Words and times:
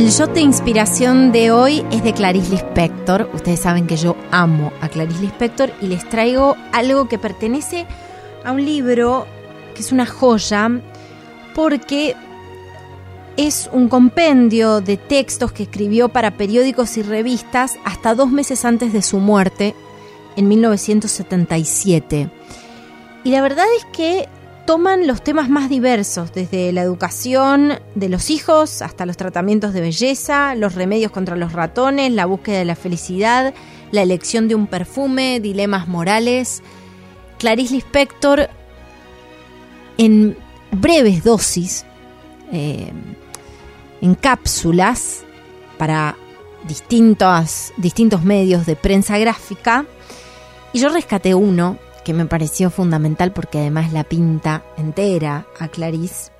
El 0.00 0.08
shot 0.08 0.32
de 0.32 0.40
inspiración 0.40 1.30
de 1.30 1.50
hoy 1.50 1.84
es 1.90 2.02
de 2.02 2.14
Clarice 2.14 2.52
Lispector. 2.52 3.28
Ustedes 3.34 3.60
saben 3.60 3.86
que 3.86 3.98
yo 3.98 4.16
amo 4.30 4.72
a 4.80 4.88
Clarice 4.88 5.20
Lispector 5.20 5.70
y 5.82 5.88
les 5.88 6.08
traigo 6.08 6.56
algo 6.72 7.06
que 7.06 7.18
pertenece 7.18 7.86
a 8.42 8.52
un 8.52 8.64
libro 8.64 9.26
que 9.74 9.82
es 9.82 9.92
una 9.92 10.06
joya 10.06 10.70
porque 11.54 12.16
es 13.36 13.68
un 13.74 13.90
compendio 13.90 14.80
de 14.80 14.96
textos 14.96 15.52
que 15.52 15.64
escribió 15.64 16.08
para 16.08 16.38
periódicos 16.38 16.96
y 16.96 17.02
revistas 17.02 17.76
hasta 17.84 18.14
dos 18.14 18.30
meses 18.30 18.64
antes 18.64 18.94
de 18.94 19.02
su 19.02 19.18
muerte 19.18 19.74
en 20.34 20.48
1977. 20.48 22.30
Y 23.22 23.30
la 23.32 23.42
verdad 23.42 23.66
es 23.76 23.84
que 23.92 24.30
toman 24.70 25.08
los 25.08 25.24
temas 25.24 25.50
más 25.50 25.68
diversos, 25.68 26.32
desde 26.32 26.70
la 26.70 26.82
educación 26.82 27.80
de 27.96 28.08
los 28.08 28.30
hijos 28.30 28.82
hasta 28.82 29.04
los 29.04 29.16
tratamientos 29.16 29.72
de 29.72 29.80
belleza, 29.80 30.54
los 30.54 30.76
remedios 30.76 31.10
contra 31.10 31.34
los 31.34 31.54
ratones, 31.54 32.12
la 32.12 32.24
búsqueda 32.24 32.60
de 32.60 32.64
la 32.66 32.76
felicidad, 32.76 33.52
la 33.90 34.02
elección 34.02 34.46
de 34.46 34.54
un 34.54 34.68
perfume, 34.68 35.40
dilemas 35.40 35.88
morales. 35.88 36.62
Clarice 37.40 37.74
Lispector, 37.74 38.48
en 39.98 40.36
breves 40.70 41.24
dosis, 41.24 41.84
eh, 42.52 42.92
en 44.00 44.14
cápsulas 44.14 45.24
para 45.78 46.14
distintos, 46.68 47.72
distintos 47.76 48.22
medios 48.22 48.66
de 48.66 48.76
prensa 48.76 49.18
gráfica, 49.18 49.84
y 50.72 50.78
yo 50.78 50.90
rescaté 50.90 51.34
uno 51.34 51.76
que 52.10 52.14
me 52.14 52.26
pareció 52.26 52.70
fundamental 52.70 53.32
porque 53.32 53.60
además 53.60 53.92
la 53.92 54.02
pinta 54.02 54.64
entera 54.76 55.46
a 55.60 55.68
Clarice 55.68 56.32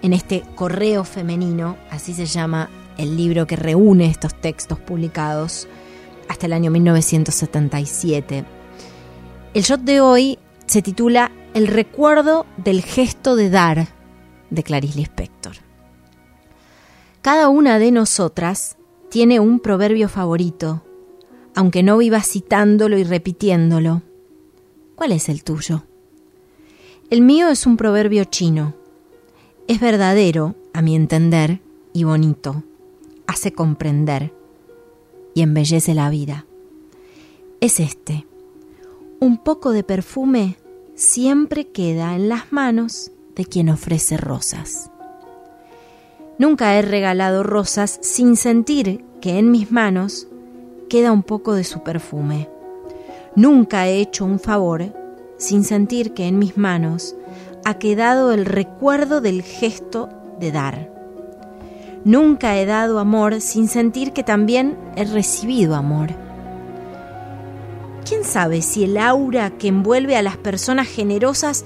en 0.00 0.14
este 0.14 0.44
correo 0.54 1.04
femenino, 1.04 1.76
así 1.90 2.14
se 2.14 2.24
llama 2.24 2.70
el 2.96 3.14
libro 3.18 3.46
que 3.46 3.56
reúne 3.56 4.06
estos 4.06 4.34
textos 4.34 4.78
publicados 4.78 5.68
hasta 6.26 6.46
el 6.46 6.54
año 6.54 6.70
1977. 6.70 8.46
El 9.52 9.62
shot 9.62 9.82
de 9.82 10.00
hoy 10.00 10.38
se 10.64 10.80
titula 10.80 11.30
El 11.52 11.66
recuerdo 11.66 12.46
del 12.56 12.80
gesto 12.80 13.36
de 13.36 13.50
dar 13.50 13.88
de 14.48 14.62
Clarice 14.62 14.96
Lispector. 14.96 15.56
Cada 17.20 17.50
una 17.50 17.78
de 17.78 17.90
nosotras 17.90 18.78
tiene 19.10 19.38
un 19.38 19.60
proverbio 19.60 20.08
favorito, 20.08 20.82
aunque 21.54 21.82
no 21.82 21.98
viva 21.98 22.22
citándolo 22.22 22.96
y 22.96 23.04
repitiéndolo. 23.04 24.00
¿Cuál 25.02 25.10
es 25.10 25.28
el 25.28 25.42
tuyo? 25.42 25.82
El 27.10 27.22
mío 27.22 27.48
es 27.48 27.66
un 27.66 27.76
proverbio 27.76 28.22
chino. 28.22 28.72
Es 29.66 29.80
verdadero, 29.80 30.54
a 30.72 30.80
mi 30.80 30.94
entender, 30.94 31.60
y 31.92 32.04
bonito. 32.04 32.62
Hace 33.26 33.52
comprender 33.52 34.32
y 35.34 35.42
embellece 35.42 35.94
la 35.94 36.08
vida. 36.08 36.46
Es 37.60 37.80
este. 37.80 38.28
Un 39.18 39.38
poco 39.38 39.72
de 39.72 39.82
perfume 39.82 40.56
siempre 40.94 41.66
queda 41.66 42.14
en 42.14 42.28
las 42.28 42.52
manos 42.52 43.10
de 43.34 43.44
quien 43.44 43.70
ofrece 43.70 44.16
rosas. 44.16 44.88
Nunca 46.38 46.78
he 46.78 46.82
regalado 46.82 47.42
rosas 47.42 47.98
sin 48.02 48.36
sentir 48.36 49.04
que 49.20 49.40
en 49.40 49.50
mis 49.50 49.72
manos 49.72 50.28
queda 50.88 51.10
un 51.10 51.24
poco 51.24 51.54
de 51.54 51.64
su 51.64 51.82
perfume. 51.82 52.51
Nunca 53.34 53.88
he 53.88 54.00
hecho 54.00 54.26
un 54.26 54.38
favor 54.38 54.92
sin 55.38 55.64
sentir 55.64 56.12
que 56.12 56.26
en 56.26 56.38
mis 56.38 56.58
manos 56.58 57.16
ha 57.64 57.78
quedado 57.78 58.32
el 58.32 58.44
recuerdo 58.44 59.22
del 59.22 59.42
gesto 59.42 60.10
de 60.38 60.52
dar. 60.52 60.92
Nunca 62.04 62.58
he 62.58 62.66
dado 62.66 62.98
amor 62.98 63.40
sin 63.40 63.68
sentir 63.68 64.12
que 64.12 64.22
también 64.22 64.76
he 64.96 65.04
recibido 65.04 65.76
amor. 65.76 66.10
¿Quién 68.06 68.24
sabe 68.24 68.60
si 68.60 68.84
el 68.84 68.98
aura 68.98 69.50
que 69.50 69.68
envuelve 69.68 70.16
a 70.16 70.22
las 70.22 70.36
personas 70.36 70.88
generosas 70.88 71.64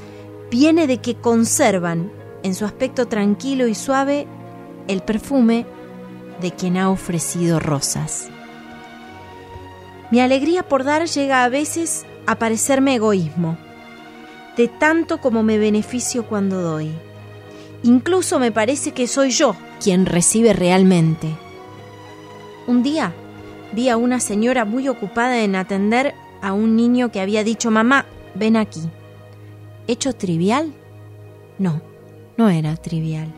viene 0.50 0.86
de 0.86 0.98
que 0.98 1.16
conservan 1.16 2.12
en 2.44 2.54
su 2.54 2.64
aspecto 2.64 3.08
tranquilo 3.08 3.66
y 3.66 3.74
suave 3.74 4.28
el 4.86 5.02
perfume 5.02 5.66
de 6.40 6.52
quien 6.52 6.76
ha 6.76 6.90
ofrecido 6.90 7.58
rosas? 7.58 8.28
Mi 10.10 10.20
alegría 10.20 10.62
por 10.62 10.84
dar 10.84 11.06
llega 11.06 11.44
a 11.44 11.48
veces 11.48 12.06
a 12.26 12.36
parecerme 12.36 12.94
egoísmo, 12.94 13.56
de 14.56 14.68
tanto 14.68 15.18
como 15.18 15.42
me 15.42 15.58
beneficio 15.58 16.26
cuando 16.26 16.62
doy. 16.62 16.92
Incluso 17.82 18.38
me 18.38 18.52
parece 18.52 18.92
que 18.92 19.06
soy 19.06 19.30
yo 19.30 19.56
quien 19.82 20.06
recibe 20.06 20.52
realmente. 20.52 21.28
Un 22.66 22.82
día 22.82 23.12
vi 23.72 23.88
a 23.88 23.96
una 23.96 24.20
señora 24.20 24.64
muy 24.64 24.88
ocupada 24.88 25.42
en 25.42 25.56
atender 25.56 26.14
a 26.40 26.52
un 26.52 26.76
niño 26.76 27.10
que 27.10 27.20
había 27.20 27.44
dicho, 27.44 27.70
mamá, 27.70 28.06
ven 28.34 28.56
aquí. 28.56 28.82
¿Hecho 29.88 30.12
trivial? 30.12 30.72
No, 31.58 31.82
no 32.36 32.48
era 32.48 32.76
trivial. 32.76 33.32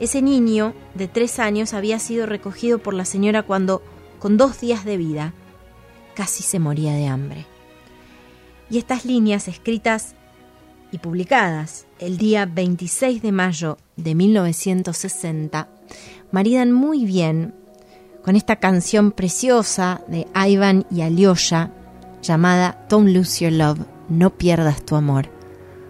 Ese 0.00 0.20
niño 0.20 0.74
de 0.94 1.06
tres 1.06 1.38
años 1.38 1.74
había 1.74 1.98
sido 1.98 2.26
recogido 2.26 2.78
por 2.78 2.94
la 2.94 3.04
señora 3.04 3.42
cuando, 3.42 3.82
con 4.18 4.36
dos 4.36 4.60
días 4.60 4.84
de 4.84 4.96
vida, 4.96 5.34
casi 6.14 6.42
se 6.42 6.58
moría 6.58 6.92
de 6.92 7.06
hambre. 7.06 7.46
Y 8.70 8.78
estas 8.78 9.04
líneas 9.04 9.48
escritas 9.48 10.14
y 10.90 10.98
publicadas 10.98 11.86
el 11.98 12.18
día 12.18 12.46
26 12.46 13.22
de 13.22 13.32
mayo 13.32 13.78
de 13.96 14.14
1960 14.14 15.68
maridan 16.30 16.72
muy 16.72 17.04
bien 17.04 17.54
con 18.24 18.36
esta 18.36 18.56
canción 18.56 19.12
preciosa 19.12 20.02
de 20.06 20.26
Ivan 20.34 20.86
y 20.90 21.02
Alyosha 21.02 21.70
llamada 22.22 22.86
Don't 22.88 23.08
Lose 23.08 23.44
Your 23.44 23.52
Love, 23.52 23.80
No 24.08 24.30
Pierdas 24.30 24.84
Tu 24.84 24.94
Amor. 24.94 25.28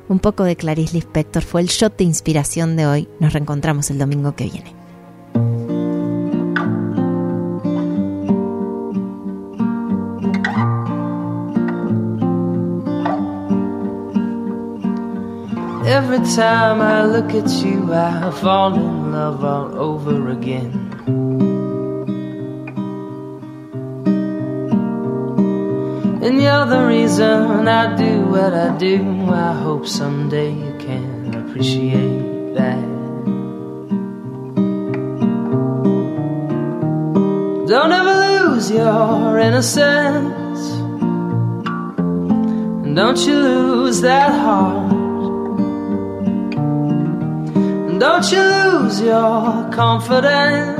Un 0.08 0.18
poco 0.18 0.44
de 0.44 0.56
Clarice 0.56 0.94
Lispector 0.94 1.42
fue 1.42 1.60
el 1.60 1.68
shot 1.68 1.96
de 1.96 2.04
inspiración 2.04 2.76
de 2.76 2.86
hoy. 2.86 3.08
Nos 3.20 3.32
reencontramos 3.32 3.90
el 3.90 3.98
domingo 3.98 4.34
que 4.34 4.44
viene. 4.44 4.81
Every 15.84 16.20
time 16.36 16.80
I 16.80 17.04
look 17.04 17.34
at 17.34 17.50
you, 17.64 17.92
I 17.92 18.30
fall 18.30 18.72
in 18.74 19.10
love 19.10 19.44
all 19.44 19.76
over 19.76 20.30
again. 20.30 20.70
And 26.22 26.40
you're 26.40 26.66
the 26.66 26.86
reason 26.86 27.66
I 27.66 27.96
do 27.96 28.26
what 28.26 28.54
I 28.54 28.78
do. 28.78 29.02
I 29.28 29.54
hope 29.54 29.88
someday 29.88 30.52
you 30.52 30.76
can 30.78 31.34
appreciate 31.34 32.54
that. 32.54 32.80
Don't 37.66 37.90
ever 37.90 38.14
lose 38.28 38.70
your 38.70 39.36
innocence. 39.40 40.60
And 42.84 42.94
don't 42.94 43.18
you 43.26 43.34
lose 43.34 44.00
that 44.02 44.30
heart. 44.30 44.91
Don't 48.02 48.32
you 48.32 48.42
lose 48.42 49.00
your 49.00 49.70
confidence. 49.70 50.76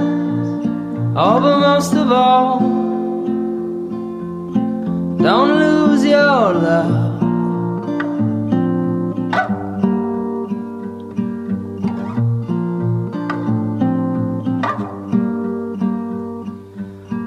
Oh, 1.17 1.39
but 1.41 1.59
most 1.61 1.95
of 1.95 2.11
all, 2.11 2.59
don't 5.19 5.53
lose 5.61 6.05
your 6.05 6.53
love. 6.67 7.23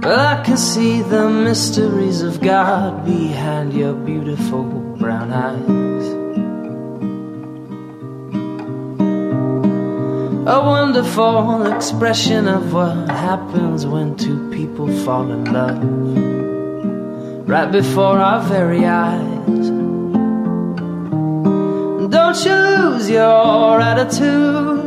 Well, 0.03 0.19
I 0.19 0.43
can 0.43 0.57
see 0.57 1.03
the 1.03 1.29
mysteries 1.29 2.21
of 2.21 2.41
God 2.41 3.05
behind 3.05 3.71
your 3.73 3.93
beautiful 3.93 4.63
brown 4.99 5.31
eyes. 5.31 5.94
A 10.47 10.61
wonderful 10.61 11.65
expression 11.73 12.47
of 12.47 12.71
what 12.71 13.09
happens 13.09 13.83
when 13.83 14.15
two 14.15 14.47
people 14.51 14.87
fall 15.03 15.31
in 15.31 15.45
love 15.51 15.81
right 17.47 17.71
before 17.71 18.19
our 18.19 18.41
very 18.41 18.85
eyes. 18.85 19.69
Don't 22.11 22.45
you 22.45 22.53
lose 22.53 23.09
your 23.09 23.81
attitude. 23.81 24.83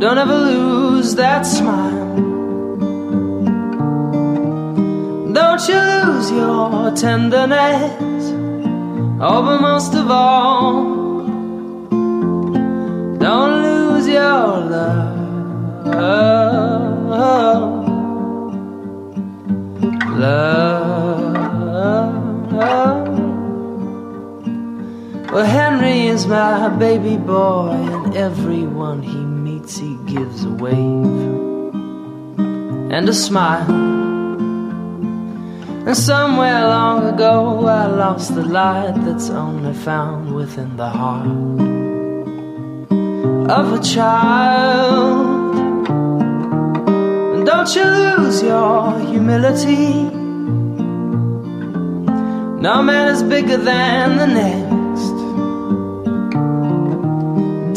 Don't 0.00 0.16
ever 0.16 0.38
lose 0.38 1.14
that 1.16 1.42
smile. 1.42 2.16
Don't 5.34 5.68
you 5.68 5.78
lose 5.78 6.30
your 6.30 6.90
tenderness. 6.92 8.32
Oh, 9.20 9.42
but 9.42 9.60
most 9.60 9.92
of 9.92 10.10
all, 10.10 11.05
don't 13.26 13.60
lose 13.60 14.06
your 14.06 14.60
love. 14.72 15.86
Love. 20.16 20.62
Well, 25.32 25.44
Henry 25.44 26.06
is 26.06 26.28
my 26.28 26.68
baby 26.68 27.16
boy, 27.16 27.72
and 27.72 28.16
everyone 28.16 29.02
he 29.02 29.18
meets, 29.18 29.76
he 29.76 29.96
gives 30.06 30.44
a 30.44 30.50
wave 30.50 31.74
and 32.94 33.08
a 33.08 33.12
smile. 33.12 33.68
And 35.84 35.96
somewhere 35.96 36.60
long 36.68 37.12
ago 37.12 37.66
I 37.66 37.86
lost 37.86 38.36
the 38.36 38.44
light 38.44 38.94
that's 39.04 39.30
only 39.30 39.74
found 39.74 40.32
within 40.32 40.76
the 40.76 40.88
heart 40.88 41.75
of 43.48 43.72
a 43.72 43.82
child. 43.82 45.56
And 47.34 47.46
don't 47.46 47.74
you 47.76 47.84
lose 47.84 48.42
your 48.42 48.98
humility. 48.98 50.10
No 52.60 52.82
man 52.82 53.08
is 53.14 53.22
bigger 53.22 53.56
than 53.56 54.16
the 54.16 54.26
next. 54.26 55.06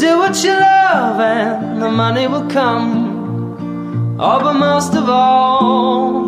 Do 0.02 0.18
what 0.18 0.42
you 0.42 0.58
love 0.58 1.20
and 1.20 1.80
the 1.80 1.90
money 1.90 2.26
will 2.26 2.50
come. 2.50 4.16
Oh, 4.18 4.40
but 4.40 4.54
most 4.54 4.94
of 4.94 5.08
all, 5.08 6.24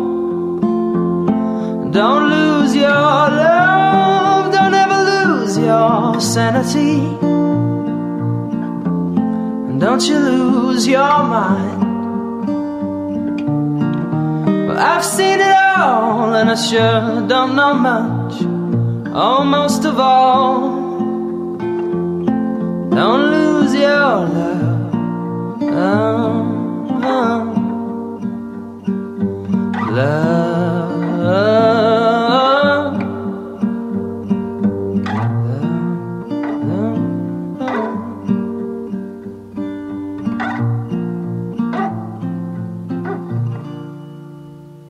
don't 1.91 2.29
lose 2.29 2.73
your 2.75 2.89
love, 2.89 4.53
don't 4.53 4.73
ever 4.73 5.03
lose 5.03 5.57
your 5.57 6.21
sanity. 6.21 7.32
Don't 9.93 10.09
you 10.09 10.17
lose 10.17 10.87
your 10.87 11.23
mind. 11.35 11.81
Well, 14.67 14.79
I've 14.79 15.05
seen 15.05 15.39
it 15.39 15.55
all, 15.77 16.33
and 16.33 16.49
I 16.49 16.55
sure 16.55 17.27
don't 17.27 17.55
know 17.55 17.75
much. 17.75 18.33
Oh, 19.13 19.43
most 19.43 19.85
of 19.85 19.99
all, 19.99 20.22